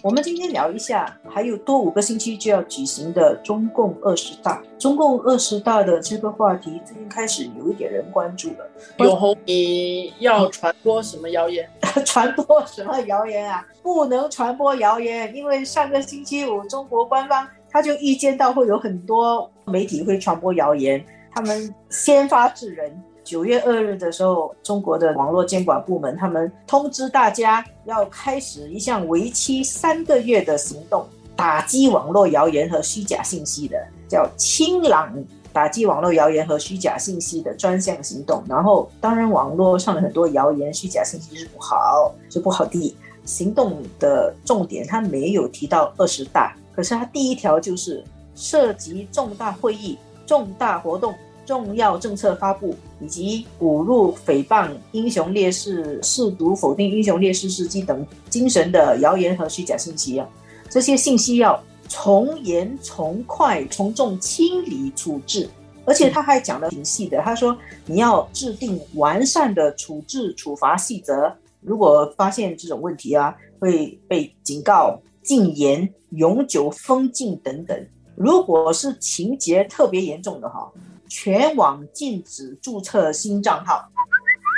[0.00, 4.62] 我们今天聊一下，还有多五个星期就要举行的中共二十大。
[4.78, 8.70] 中共二十大的这个话题，最近开始有一点人关注了。
[8.98, 11.68] 永红，你要传播什么谣言？
[12.06, 13.66] 传播什么谣言啊？
[13.82, 23.02] 不能传播谣言，因为上个星期五，中国官方他就预见到会有很多媒体会传播谣言，他们先发制人。
[23.24, 31.06] 九月二日的时候，中国的网络监管部门他们通知大家要开始一项为期三个月的行动，
[31.36, 33.76] 打击网络谣言和虚假信息的，
[34.08, 35.12] 叫“清朗
[35.52, 38.42] 打击网络谣言和虚假信息的专项行动”。
[38.48, 42.96] 然后，当然网络上的很多谣言、虚假信息是不好，是不好的。
[43.26, 48.02] 行动的重点他没有提到二十大，可是他第一条就是
[48.34, 49.98] 涉及重大会议、
[50.28, 51.12] 重大活动。
[51.46, 60.28] 重要政策发布以及侮辱、诽谤、英雄烈士、试图否定英雄烈士事迹等精神的谣言和虚假信息啊，
[60.68, 65.48] 这些信息要从严、从快、从重清理处置。
[65.86, 71.32] 而且他还讲的挺细的，他说你要制定完善的处置处罚细则，
[71.62, 77.86] 如果发现这种问题啊，会被警告、禁言、永久封禁等等。
[78.18, 80.70] 如果是情节特别严重的哈。
[81.10, 83.82] 全网禁止注册新账号，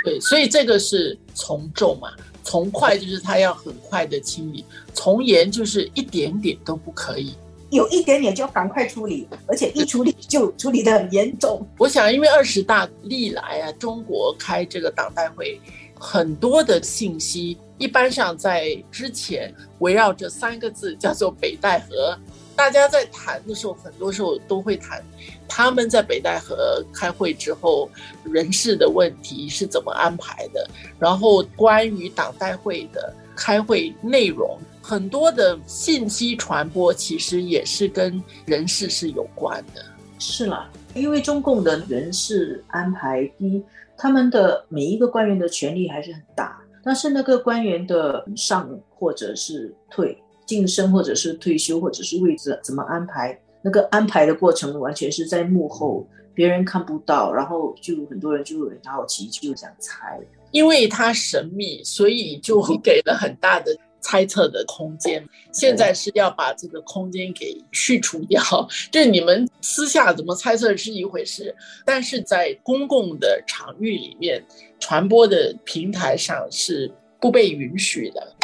[0.03, 2.09] 对，所以这个是从重嘛，
[2.43, 7.33] 从快就是他要很快的清理，从严就是一点点都不可以，
[7.69, 11.65] 有一点点就要赶快处理，而且一处理就处理的很严重。
[11.77, 15.57] 我想，因为二十大历来啊，中国开这个党代会，
[15.97, 22.19] 很多的信息，一般上在之前围绕着三个字叫做北戴河。
[22.61, 25.03] 大家在谈的时候，很多时候都会谈
[25.47, 27.89] 他们在北戴河开会之后
[28.23, 30.69] 人事的问题是怎么安排的，
[30.99, 39.83] 然后关于党代会的开会内容，很多的信息传播其实也是跟人事是有关的。
[40.19, 43.63] 是啦，因为中共的人事安排，第一，
[43.97, 50.15] 他们的每一个官员的权力还是很大，但是那个官员的上或者是退。
[50.51, 53.39] 晋升或者是退休或者是位置怎么安排？
[53.61, 60.19] 那个安排的过程完全是在幕后，别人看不到，然后就很多人就很好奇，就想猜。
[60.51, 65.25] 因为它神秘，所以就给了很大的猜测的空间。
[65.53, 68.43] 现在是要把这个空间给去除掉，
[68.91, 74.43] 就你们私下怎么猜测是一回事，但是在公共的场域里面
[74.81, 76.91] 传播的平台上是
[77.21, 78.35] 不被允许的。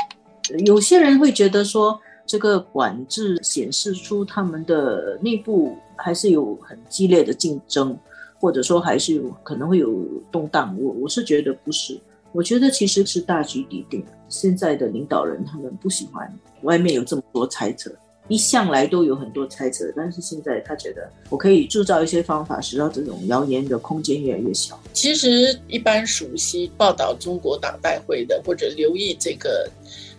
[0.66, 7.97] 有些人会觉得说，这个管制显示出他们的内部还是有很激烈的竞争，
[8.40, 10.78] 或者说还是有可能会有动荡。
[10.80, 11.97] 我我是觉得不是，
[12.31, 14.03] 我觉得其实是大局已定。
[14.30, 16.30] 现在的领导人他们不喜欢
[16.64, 17.90] 外面有这么多猜测，
[18.28, 24.78] 一向来都有很多猜测，但是现在他觉得我可以铸造一些方法，使到这种谣言的空间越来越小。
[24.91, 29.69] 其实一般熟悉报道中国党代会的，或者留意这个。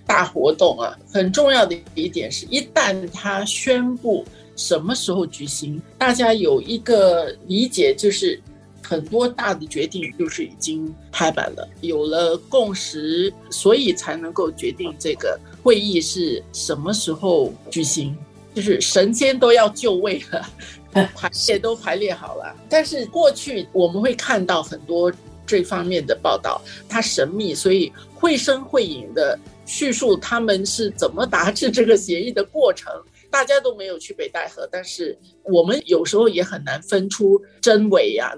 [0.08, 4.24] 大活动啊，很重要的一点是，一旦他宣布
[4.56, 8.40] 什么时候举行，大家有一个理解，就是
[8.82, 18.16] 很多大的决定就是已经拍板了，有了共识，所以才能够决定这个会议是什么时候举行，
[18.54, 20.48] 就是神仙都要就位了，
[21.14, 22.56] 排列都排列好了。
[22.66, 25.12] 但是过去我们会看到很多
[25.46, 29.38] 这方面的报道，它神秘，所以绘声绘影的。
[29.68, 32.90] 叙述他们是怎么达至这个协议的过程，
[33.30, 38.32] 大家都没有去北戴河，但是我们有时候也很难分出真伪呀。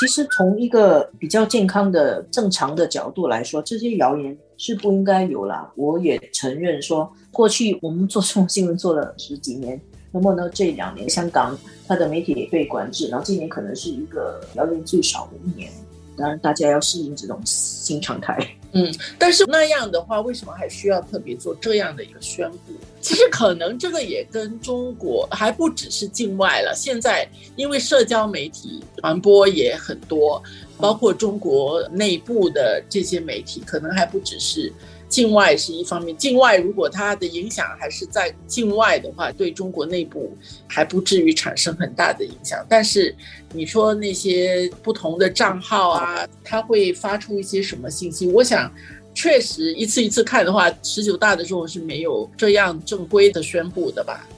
[0.00, 5.70] 其实从一个比较健康的、正常的角度来说，这些谣言是不应该有了。
[5.76, 9.78] 我也承认说，过去我们做这种新闻做了十几年，
[10.10, 11.56] 那么呢，这两年香港
[11.86, 15.70] 它的媒体也被管制，然后今年可能是一个谣言最少的一年。
[16.16, 18.38] 当然，大家要适应这种新常态。
[18.74, 22.74] 嗯，但是那样的话，为什么还需要特别做这样的一个宣布？
[23.00, 26.74] 其实可能这个也跟中国还不只是境外了。
[26.74, 30.42] 现在因为社交媒体传播也很多，
[30.78, 34.72] 包括中国内部的这些媒体，可能还不只是。
[35.14, 42.66] 境外是一方面，境外如果它的影响还是在境外的话，对中国内部还不至于产生很大的影响。
[42.68, 43.14] 但是
[43.52, 48.26] 你说那些不同的账号啊，它会发出一些什么信息？
[48.26, 48.68] 我想
[49.14, 54.28] 确实一次一次看的话，十九大的时候是没有这样正规的宣布的吧？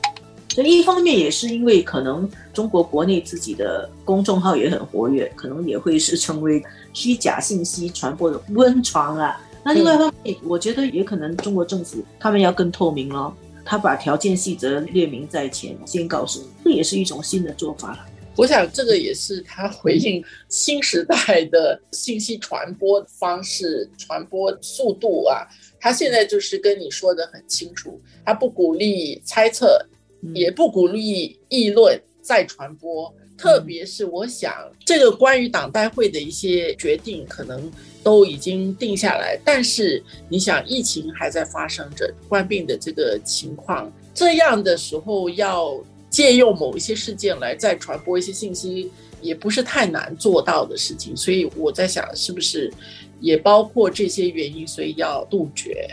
[0.51, 6.63] 所以一方面也是因为可能中国国内自己的公众号也很活跃，可能也会是成为
[6.93, 9.41] 虚假信息传播的温床啊。
[9.67, 18.07] 那另外一方面，我觉得也可能中国政府他们要更透明了，他把条件细则列明在前，先告诉你，这也是一种新的做法了。
[18.37, 25.45] 我想这个也是他回应新时代的信息传播方式、传播速度啊。
[25.81, 29.85] 他现在就是跟你说的很清楚，他不鼓励猜测，
[30.33, 33.13] 也不鼓励议论再传播。
[33.37, 34.55] 特别是我想，
[34.85, 37.71] 这个关于党代会的一些决定，可能
[38.03, 39.39] 都已经定下来。
[39.45, 45.79] 但是你想，疫情还在发生着，患病的这个情况，这样的时候要
[46.09, 48.91] 借用某一些事件来再传播一些信息，
[49.21, 51.15] 也不是太难做到的事情。
[51.15, 52.73] 所以我在想，是不是
[53.21, 55.87] 也包括这些原因，所以要杜绝。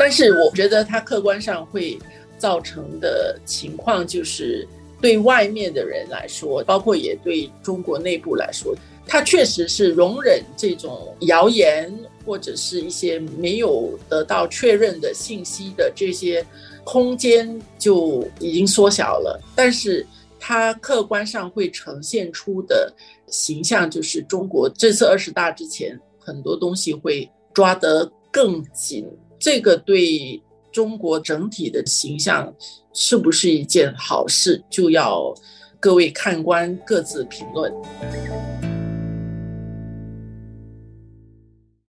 [0.00, 1.98] 但是我觉得它客观上会
[2.38, 4.66] 造成的情况就是。
[5.04, 8.74] 对外面的人来说，包括也对中国内部来说，
[9.06, 16.42] 它确实是容忍这种谣言或者是一些没有得到确认的信息的这些
[16.84, 19.38] 空间就已经缩小了。
[19.54, 20.06] 但是
[20.40, 22.90] 它客观上会呈现出的
[23.26, 29.06] 形象，就是中国这次二十大之前很多东西会抓得更紧，
[29.38, 30.40] 这个对。
[30.74, 32.52] 中国整体的形象
[32.92, 35.32] 是不是一件好事，就要
[35.78, 37.72] 各位看官各自评论。